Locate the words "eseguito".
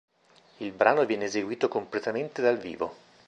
1.25-1.67